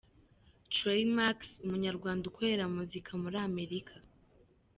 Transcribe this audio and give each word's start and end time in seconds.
Trey 0.73 1.03
Max; 1.17 1.37
umunyarwanda 1.65 2.23
ukorera 2.29 2.63
muzika 2.75 3.11
muri 3.21 3.37
Amerika. 3.47 3.93